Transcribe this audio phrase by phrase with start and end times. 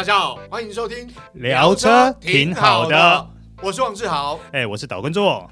[0.00, 3.28] 大家好，欢迎收听聊车挺好的，
[3.60, 5.46] 我是王志豪，哎，我是岛根座。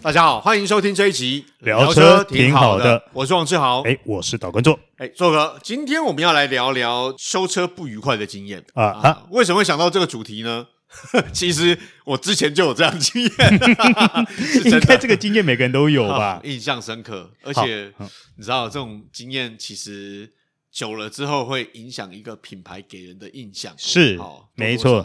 [0.00, 9.22] 大家好，欢迎收听这一集聊车挺好的，我是王志豪，哎，我是岛根座，哎，座哥，今天我们要来聊聊修车不愉快的经验啊啊！
[9.28, 10.66] 为什么会想到这个主题呢？
[11.32, 13.30] 其实我之前就有这样的经验，
[14.64, 16.40] 应该这个经验每个人都有吧？
[16.44, 17.92] 印象深刻，而且
[18.36, 20.32] 你知道这种经验其实
[20.70, 24.18] 久了之后会影响一个品牌给人的印象，是，
[24.54, 25.04] 没错。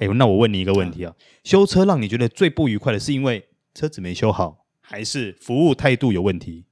[0.00, 6.66] 哎，那我问你一个问题啊，修车让你觉得最不愉快的是因为车子没修好，还是服务态度有问题？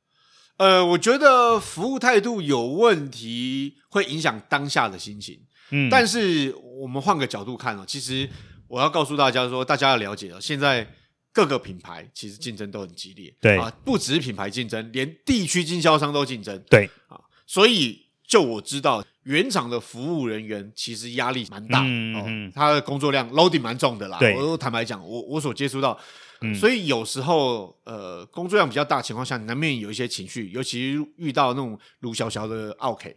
[0.58, 5.40] 呃，我觉得服务态度有问题会影响当下的心情。
[5.70, 8.28] 嗯，但是我们换个角度看哦，其实
[8.72, 10.86] 我要告诉大家说，大家要了解哦，现在
[11.30, 13.58] 各个品牌其实竞争都很激烈，对。
[13.58, 16.88] 啊，不只是品牌竞争，连地区经销商都竞争，对。
[17.06, 25.98] 啊，所以就我知道，原厂的服务人员其实压力蛮大，嗯嗯，哦，他的工作量 loading 蛮重的啦，对，我都坦白讲，我我所接触到。
[26.42, 33.08] 嗯、所以有时候，呃，工作量比较大的情况下，难免有一些情绪，尤其遇到那种卢小小的奥客，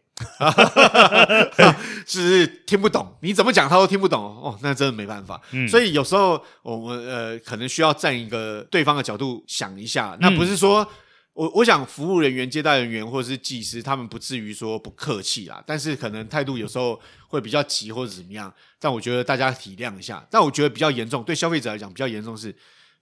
[2.05, 5.41] 是听不懂，你怎么讲他都听不懂哦，那真的没办法。
[5.51, 10.87] 嗯、所以有时候我们呃，可能需要站一个对方的角度想一下，那不是说、嗯、
[11.33, 18.53] 我我想服务人员、接待人员或者是技师，他们不至于说不客气啦，但是可能态度有时候会比较急或者怎么样。
[18.79, 20.25] 但我觉得大家体谅一下。
[20.29, 22.55] 但我觉得比较严重，对消费者来讲比较严重是。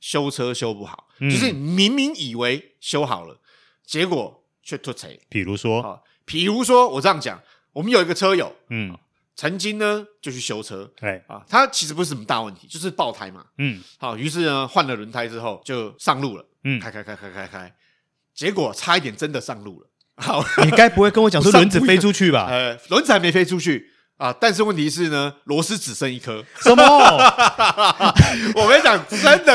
[0.04, 3.40] 修车修不好，嗯、就是明明以为修好了，
[3.86, 5.08] 结果却脱车。
[5.30, 8.94] 比如说，啊，比如说我这样讲，我们有一个车友，嗯，
[9.34, 17.74] 曾经呢就去修车，对啊，他其实不是什么大问题，就是爆胎嘛，嗯，好，于是呢换了轮胎之后就上路了，嗯，开开开开开开，
[18.36, 19.88] 结果差一点真的上路了。
[20.18, 22.48] 好，你该不会跟我讲说 轮子飞出去吧？
[22.50, 23.91] 呃，轮子还没飞出去。
[24.18, 24.31] 啊！
[24.40, 26.46] 但是问题是呢，螺丝只剩一颗。
[26.62, 26.84] 什么？
[28.56, 28.68] 我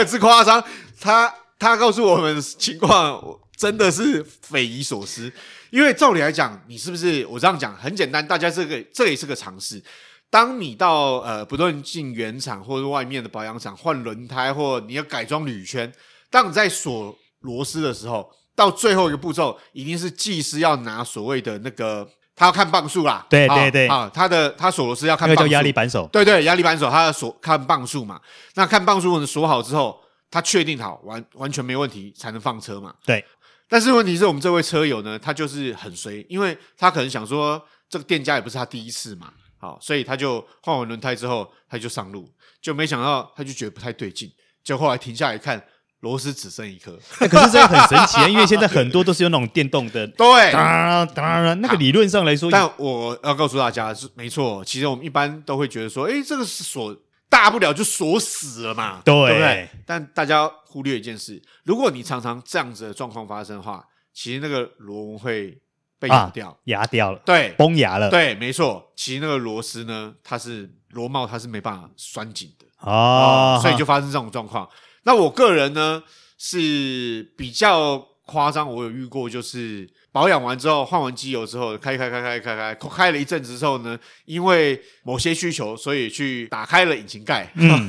[0.04, 0.62] 的是夸张。
[1.00, 3.22] 他他告诉我们情况，
[3.56, 5.32] 真的是匪夷所思。
[5.70, 8.26] 因为照理来讲，你是不是我这样讲很简单？
[8.26, 9.82] 大家这个这也是个常识。
[10.30, 15.92] 当你到呃，不论进原厂或者外面的保养厂换轮胎，或你要改装铝圈，
[16.30, 22.08] 当你在锁螺丝的时候，到最后一个步骤，一定是技师要拿所谓的那个。
[22.38, 28.20] 他要看磅数啦，对对对，啊，他的他锁螺丝要看磅数，那个叫压力扳手，对对，压力扳手，他要锁看磅数嘛。
[28.54, 30.00] 那看磅数锁好之后，
[30.30, 32.94] 他确定好完完全没问题，才能放车嘛。
[33.04, 33.24] 对。
[33.68, 37.60] 但是问题是我们这位车友呢，他就是很衰，因为他可能想说
[37.90, 42.32] 这个店家也不是他第一次嘛，好，所以他就换完轮胎之后，他就上路，
[42.62, 44.30] 就没想到他就觉得不太对劲，
[44.62, 45.60] 就后来停下来看。
[46.00, 54.64] 螺丝只剩一颗，可是这个很神奇啊，因为现在很多都是用那种电动的， 对，当当然，那个理论上来说，但我要告诉大家是没错。
[54.64, 56.96] 其实我们一般都会觉得说，哎，这个是锁，
[57.28, 59.68] 大不了就锁死了嘛，对，对不对？
[59.84, 63.84] 但大家忽略一件事，如果你常常这样子的状况发生的话，
[64.14, 65.60] 其实那个螺纹会
[65.98, 68.92] 被咬掉，牙掉了，对，崩牙了，对，没错。
[68.94, 74.68] 其实那个螺丝呢，它是螺帽，它是没办法拴紧的啊，所以就发生这种状况。
[75.08, 76.02] 那我个人呢
[76.36, 87.50] 是比较夸张，我有遇过，就是保养完之后换完机油之后，开开开开开开开了一阵子之后呢，因为某些需求，所以去打开了引擎盖。
[87.54, 87.88] 嗯，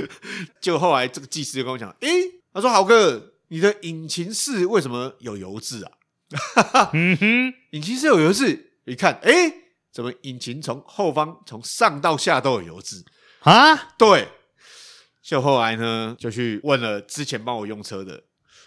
[0.60, 6.90] 就后来这个技师就跟我讲，诶、欸，他说豪哥，你的引擎室为什么有油渍啊？
[6.92, 9.54] 嗯哼， 引擎室有油渍，一看，诶、欸，
[9.90, 13.02] 怎么引擎从后方从上到下都有油渍
[13.44, 13.74] 啊？
[13.96, 14.28] 对。
[15.30, 18.20] 就后来呢，就去问了之前帮我用车的，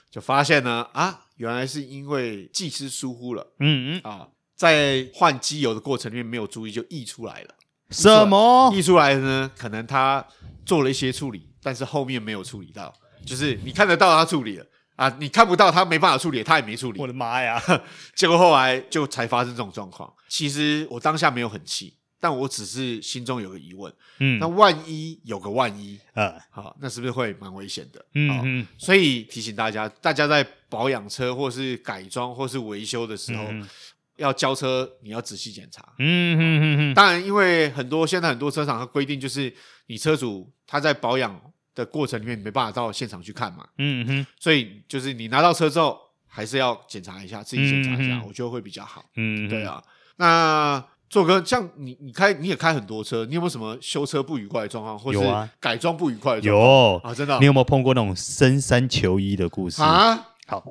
[0.10, 7.56] 就发现呢，啊，原来是因为技师疏忽了，嗯嗯，啊，在换机油的过程里面没有注意，就溢出来了。
[7.90, 8.72] 什么？
[8.74, 9.52] 溢出来的呢？
[9.58, 10.26] 可能他
[10.66, 12.94] 做了一些处理，但是后面没有处理到，
[13.26, 17.02] 就是你看得到他处理了啊，你看不到他没办法处理，他也没处理。
[17.02, 17.62] 我的妈呀！
[18.16, 20.10] 结果后来就才发生这种状况。
[20.30, 21.98] 其实我当下没有很气。
[22.24, 28.06] 但我只是心中有个疑问，嗯，那万一有个万一，呃，好，那是不是会蛮危险的？
[28.14, 33.68] 嗯嗯，所以提醒大家，大家在保养车或是改装或是维修的时候，嗯、
[34.16, 35.84] 要交车，你要仔细检查。
[36.00, 36.94] 嗯嗯嗯嗯。
[36.94, 39.54] 当然，因为很多现在很多车厂它规定就是，
[39.88, 41.38] 你车主他在保养
[41.76, 43.68] 的过程里面没办法到现场去看嘛。
[43.80, 44.26] 嗯哼。
[44.40, 49.04] 所以就是你拿到车之后，还是要检查一下，自己检查一下，嗯、我觉得会比较好。
[49.18, 49.84] 嗯，对啊。
[50.16, 50.82] 那。
[51.14, 56.68] 做哥，像你，你开你也开很多车，你有没有什么修车不愉快的状况，或者是改装不愉快的状况？
[56.68, 57.02] 有。
[57.04, 57.38] 啊，真的、哦。
[57.40, 59.80] 你有没有碰过那种深山求医的故事？
[59.84, 60.30] 啊？
[60.48, 60.66] 好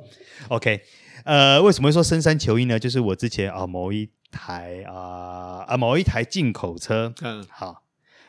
[0.49, 0.81] ，OK，
[1.25, 2.77] 呃，为什么会说深山求医呢？
[2.77, 7.85] 就是我之前啊某一台啊啊某一台进口车，嗯，好，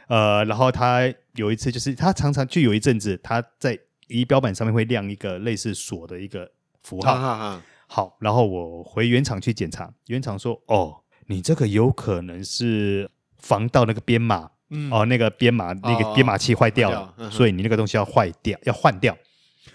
[0.07, 3.75] 呃，然后他有一次就是他常常就有一阵子他在
[4.07, 6.51] 仪表板上面会亮一个类似锁的一个
[6.83, 14.49] 符号，好，然后我回原厂去检查，原厂说哦，你这个有可能是防盗那个编码。
[14.75, 19.15] 嗯、哦，那个编码那个编码器坏掉了，哦嗯、所以你那个东西要坏掉，要换掉。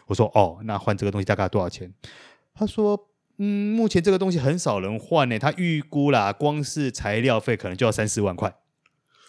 [0.06, 1.92] 我说哦，那换这个东西大概多少钱？
[2.52, 2.98] 他说，
[3.36, 5.38] 嗯，目前这个东西很少人换呢。
[5.38, 8.52] 他预估啦，光是材料费可能就要三四万块。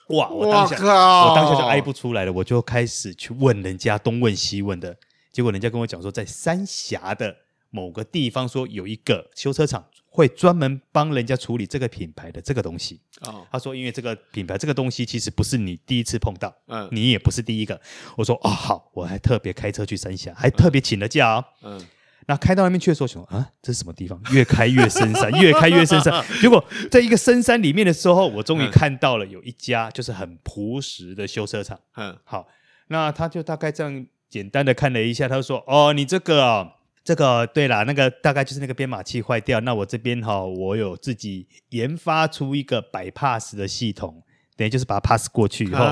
[0.07, 4.97] 哇，我当下我当下就挨不出来了，我就开始去问人家东问西问的，
[5.31, 7.35] 结果人家跟我讲说，在三峡的
[7.69, 9.85] 某个地方说有一个修车厂。
[10.11, 12.99] 会专门帮人家处理这个品牌的这个东西。
[13.21, 17.79] 哦，他说，因为这个品牌这个东西其实不是你第一次碰到，嗯，你也不是第一个。
[18.17, 21.45] 我说，哦，好，我还特别开车去三峡，还特别请了假哦。
[21.61, 21.79] 嗯，
[22.25, 24.19] 那开到那边去的时候，想啊，这是什么地方？
[24.31, 26.25] 越开越深山， 越开越深山。
[26.41, 31.79] 结果在一个深山里面的时候，我终于看到了有一家就是很朴实的修车厂。
[31.95, 32.47] 嗯，好，
[32.87, 36.77] 那他就大概这样简单的看了一下，他就说，哦，你这个啊。
[37.03, 39.59] 这个对啦，那个大概就是那个编码器坏掉。
[39.61, 44.21] 那我这边哈，我有自己研发出一个 bypass 的系统，
[44.55, 45.85] 等于就是把它 pass 过去以后，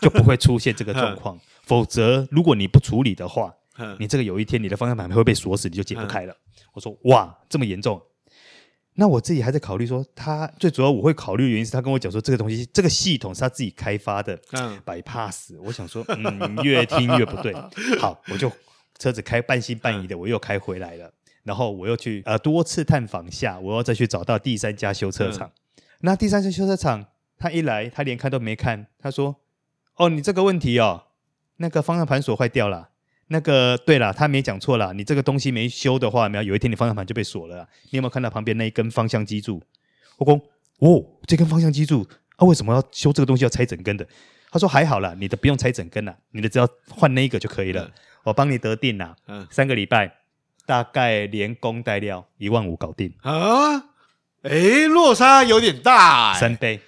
[0.00, 1.38] 就不会出现这个状况。
[1.62, 3.54] 否则，如果你不处理的话，
[4.00, 6.34] 你这个有一天你的方向盘会被锁死，你就解不开了。
[6.72, 8.02] 我说哇，这么严重？
[8.94, 14.36] 那我自己还在考虑说，他最主要我会考虑的原因是他跟我讲说，这个东西这个系统是他自己开发的
[14.84, 15.56] bypass。
[15.62, 17.52] 我想说，嗯，越听越不对。
[18.00, 18.50] 好，我就。
[18.98, 21.12] 车子开半信半疑的，我又开回来了，嗯、
[21.44, 25.48] 然后我又去呃多次探访下，我要再去找到第三家修车厂。
[25.48, 27.06] 嗯、那第三家修车厂，
[27.38, 29.36] 他一来，他连看都没看，他说
[29.96, 31.04] ：“哦，你这个问题哦，
[31.56, 32.90] 那个方向盘锁坏掉了。
[33.28, 37.68] 那个对了，他没讲错了，你这个东西没修的话，没有有一天你方向盘就被锁了。
[37.90, 39.60] 你有没有看到旁边那一根方向机柱？
[40.16, 40.40] 我说
[40.78, 42.06] 哦，这根方向机柱
[42.36, 44.06] 啊，为什么要修这个东西要拆整根的？
[44.50, 47.84] 他说还好啦，你的不用拆整根了，你的只要换那一个就可以了。
[47.84, 47.92] 嗯”
[48.26, 50.16] 我帮你得定了，嗯，三个礼拜，
[50.66, 53.84] 大概连工带料一万五搞定啊！
[54.42, 56.80] 哎，落差有点大，三倍。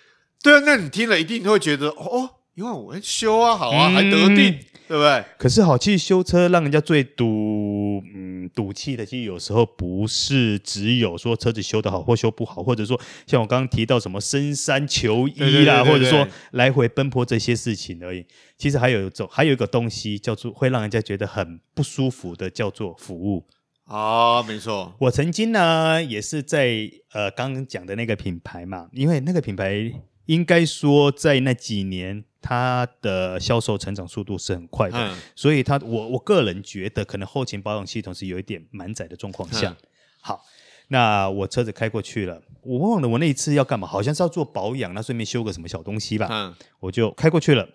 [0.43, 4.59] 对啊，那你听了一定会觉得，哦，一万五修啊，好啊，还得定，嗯、
[4.89, 5.25] 对不对？
[5.39, 18.27] 可是好，其实修车让人家最赌，嗯，赌气的，其实有时候不是只有说车子修得好或修不好，或者说像我刚刚提到什么深山求医啦，或者说来回奔波这些事情而已。
[18.57, 23.45] 其实还有一种，还有一个东西叫做会让人家觉得很不舒服的，叫做服务。
[23.85, 24.93] 哦，没错。
[24.99, 29.91] 我曾经呢，也是在呃刚刚讲的那个品牌嘛，因为那个品牌
[30.29, 39.71] 应该说在那几年它的销售成长速度是很快的，嗯、所以它我我个人觉得可能后勤保养系统是有一点满载的状况下。
[39.71, 39.77] 嗯、
[40.21, 40.45] 好，
[40.89, 46.29] 那我车子开过去了，我忘了我那一次要干嘛，好像是要做保养，那顺便修个什么小东西吧。
[46.31, 47.67] 嗯，我就开过去了。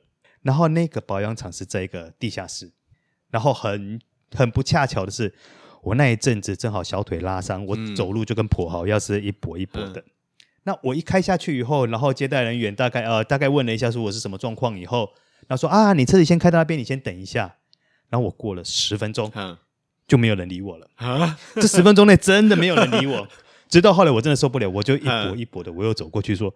[0.44, 2.72] 然后那个保养厂是在一个地下室，
[3.32, 4.00] 然后很
[4.32, 5.34] 很不恰巧的是，
[5.82, 10.00] 我那一阵子正好小腿拉伤，我走路就跟跛豪一样是一跛一跛的。
[10.02, 10.12] 嗯、
[10.65, 15.10] 那我一开下去以后，然后接待人员大概呃大概问了一下说我是什么状况以后，
[15.48, 17.56] 然后说啊你车子先开到那边，你先等一下。
[18.10, 19.57] 然后我过了十分钟，嗯、
[20.07, 20.88] 就没有人理我了。
[20.95, 23.27] 啊、 这十分钟内真的没有人理我，
[23.67, 26.53] 直到后来我真的受不了，我就一跛一跛的，我又走过去说。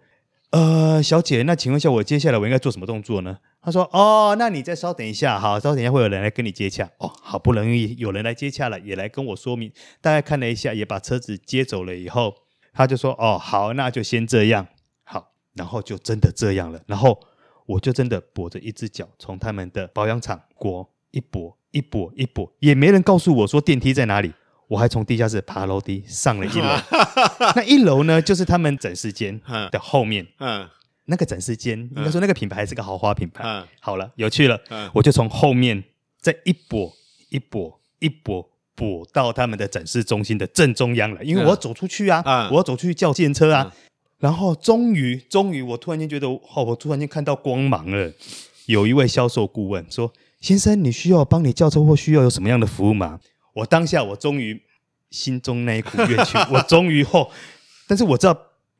[0.51, 3.37] 呃，小姐，那请问一下，我接下来我应该做什么动作呢？
[3.61, 6.89] 他说：哦，那你再稍等一下，好，稍等一下会有人来跟你接洽。
[6.99, 12.33] 哦，好不容易有人来接洽了，也来跟我说明，大概看了一下，也把车子接走了以后，
[12.77, 14.67] 他就说：哦，好，那就先这样，
[15.03, 17.19] 好，然后就真的这样了，然后
[17.65, 24.31] 我就真的跛着一只脚从他们的保养厂过一跛一跛一跛，也没人告诉我说电梯在哪里。
[24.67, 26.75] 我还从地下室爬楼梯上了一楼，
[27.55, 29.41] 那一楼呢，就是他们展示间
[29.72, 30.27] 的后面。
[30.39, 30.69] 嗯，
[31.05, 33.46] 那个展示间应该说那个品牌是个豪华品牌。
[33.46, 34.60] 嗯，好了，有趣了。
[34.69, 35.81] 嗯，我就从后面
[36.19, 36.91] 再一跛
[37.29, 38.46] 一跛一跛
[38.77, 43.74] 跛到他们的展示中心的正中央了，因为我要走出去啊，我要走出去叫计程车啊。
[44.19, 48.12] 然后终于，终于，我突然间觉得，哦，我突然间看到光芒了。
[48.65, 53.19] 有一位销售顾问说：“先生，你需要帮你叫车或需要有什么样的服务吗？”
[53.53, 54.60] 我当下，我终于
[55.12, 57.29] 心中那一股怨气， 我终于后，
[57.88, 58.36] 但是我知道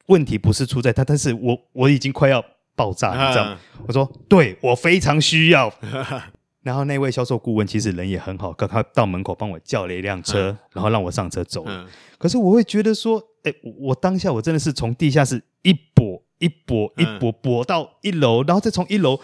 [0.08, 2.44] 问题不是出在他，但是我我已经快要
[2.76, 3.60] 爆炸，你知道吗？
[3.86, 5.72] 我说，对，我非常需要。
[6.68, 11.66] 然后那位销售顾问其实人也很好，刚刚到门口帮我叫了一辆车，然后让我上车走。
[12.18, 19.18] 可是我会觉得说，哎，我当下我真的是从地下室一跛一跛一跛跛到一楼，然后再从一楼。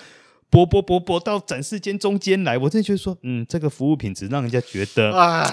[0.50, 5.52] 跛跛跛跛到展示间中间来，我真的觉得说，嗯，这个服务品质让人家觉得，唉，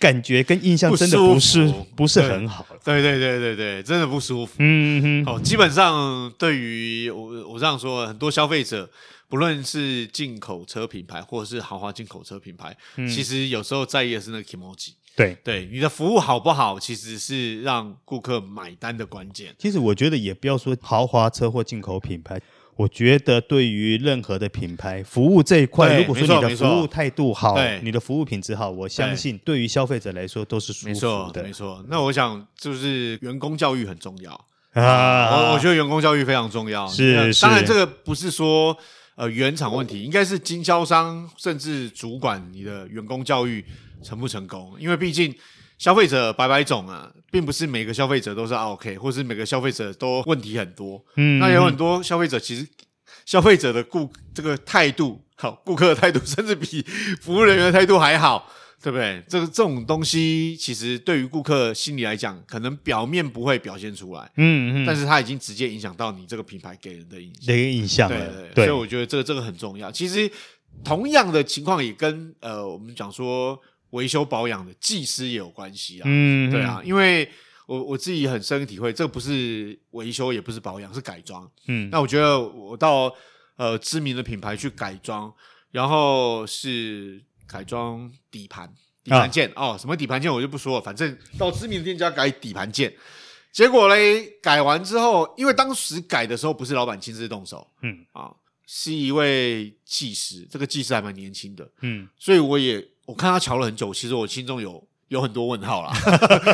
[0.00, 2.66] 感觉跟印象真的不是不，不是很好。
[2.82, 4.54] 对对对对对，真的不舒服。
[4.58, 8.88] 嗯哼，哦，基本上对于我我这样说，很多消费者，
[9.30, 14.90] 不论是进口车品牌或者是豪华进口车品牌，嗯、其实有时候在意的是那个 kimoji。
[15.16, 19.54] 对对，你的服务好不好，其实是让顾客买单的关键。
[19.58, 22.40] 其实我觉得也不要说豪华车或进口品牌。
[22.76, 31.42] 我觉得对于任何的品牌服务这一块，如果说你的服务态度好，你的服务品质好，我相信对于消费者来说都是舒服的。
[31.42, 34.32] 没错，那我想就是员工教育很重要
[34.72, 36.86] 啊，我我觉得员工教育非常重要。
[36.88, 38.74] 是，当然这个不是说
[39.20, 43.62] 呃原厂问题，应该是经销商甚至主管你的员工教育
[44.02, 45.34] 成不成功，因为毕竟。
[45.80, 51.02] 消费者百百种啊，并不是每个消费者都是 OK，或是每个消费者都问题很多。
[51.16, 52.68] 嗯，那有很多消费者其实
[53.24, 56.82] 消费者的顾这个态度好，顾客的态度甚至比
[57.22, 58.46] 服务人员的态度还好，
[58.82, 59.22] 对不对？
[59.28, 69.92] 这个这种东西其实对于顾客心里来讲，可能表面不会表现出来，嗯嗯，但是它已经直接影响到你这个品牌给人的印象，这个印象，对对对，所以我觉得这个这个很重要。
[69.92, 70.30] 其实
[70.82, 73.60] 同样的情况也跟呃我们讲说。
[73.90, 77.28] 维修保养的技师也有关系啊，嗯，对啊，因为
[77.66, 83.12] 我我自己很深体会，这个不是维修，也不是保养，是改装，嗯，那我觉得我到
[83.56, 85.34] 呃知名的品牌去改装，
[85.72, 87.20] 然后是
[87.50, 92.92] 改装底盘、底盘件、啊、哦，什么底盘件我就不说了，反正到知名的店家改底盘件，
[93.52, 98.30] 结果嘞改完之后，因为当时改的时候不是老板亲自动手，嗯啊，
[98.66, 102.86] 是一位技师，这个技师还蛮年轻的，嗯，所以我也。
[103.06, 105.92] 我看他瞧了很久，其实我心中有有很多问号啦，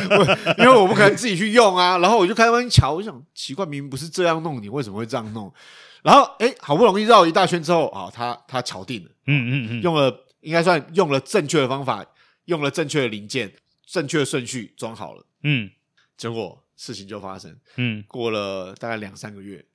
[0.57, 1.99] 因为我不可能自己去用啊。
[1.99, 5.53] 然后我就开始问瞧，我想奇怪，明明不是这样弄，你为什么会这样弄？
[6.01, 10.11] 然后哎，好不容易绕一大圈之后啊，他他瞧定了，嗯嗯嗯，用了
[10.47, 12.05] 应该算用了正确的方法，
[12.45, 13.51] 用了正确的零件，
[13.85, 15.69] 正确的顺序装好了，嗯，
[16.15, 19.65] 结果事情就发生，嗯，过了大概两三个月，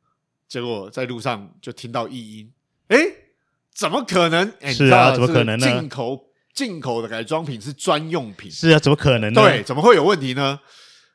[0.49, 2.51] 结果在路上就听到异音，
[2.89, 2.97] 哎，
[3.75, 4.51] 怎么可能？
[4.63, 5.67] 哎，是啊，怎么可能呢？
[5.67, 6.29] 进口。
[6.55, 9.41] 进口的改装品是专用品，是啊，怎么可能呢？
[9.41, 10.61] 对，怎么会有问题呢？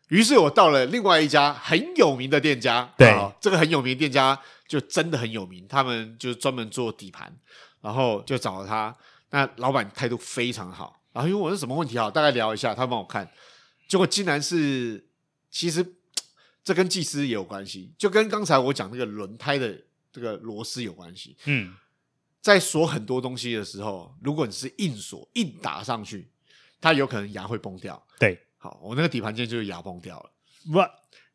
[0.08, 7.32] 于是我到了另外一家很有名的店家，对，这个很有名的店家就真的很有名，他们就专门做底盘，
[7.82, 8.96] 然后就找了他，
[9.30, 12.10] 那老板态度非常好，然后因为我是什么问题啊？
[12.10, 13.30] 大概聊一下，他帮我看，
[13.88, 15.08] 结果竟然是，
[15.50, 15.86] 其实
[16.64, 19.78] 这跟技师也有关系，就跟刚才我讲那个轮胎的
[20.12, 21.74] 这个螺丝有关系，嗯。
[22.40, 26.32] 在锁很多东西的时候，如果你是硬锁硬打上去，
[26.80, 28.02] 它有可能牙会崩掉。
[28.18, 30.32] 对，好，我那个底盘件就是牙崩掉了。
[30.74, 30.90] 哇，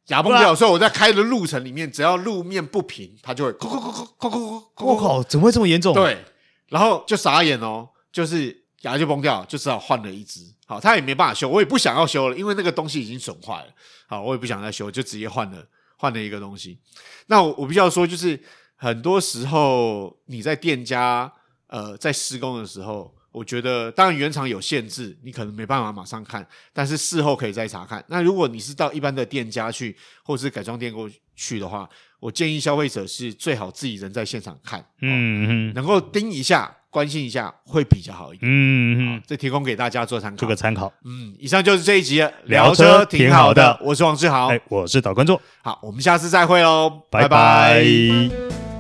[0.07, 4.87] 牙崩掉，所以我在开的路程里面，只要路面不平，它就会扣扣扣扣扣扣扣。
[4.87, 5.93] 我靠，怎么会这么严重？
[5.93, 6.25] 对，
[6.73, 10.41] 然后就傻眼哦，就是牙就崩掉，就只好换了一只。
[10.67, 13.69] 好，他也没办法修，我也不想要修了，因为那个东西已经损坏了。
[14.09, 15.65] 好，我也不想再修，就直接换了
[15.99, 16.81] 换了一个东西。
[17.27, 18.43] 那我我必须要说，就是。
[18.75, 21.33] 很多时候，你在店家
[21.69, 28.05] 呃在施工的时候，我觉得当然原厂有限制，你可能没办法马上看，但是事后可以再查看。
[28.09, 31.89] 那如果你是到一般的店家去，或者是改装店过去的话，
[32.21, 40.93] 我建议消费者是最好自己人在现场看，嗯嗯，能够盯一下、关心一下会比较好一点，嗯嗯，这提供给大家做参考，做个参考。
[41.05, 47.29] 嗯，以上就是这一集聊车挺好的，我是王志豪，我是导观众，好，我们下次再会喽，拜拜。
[47.29, 48.72] 拜拜。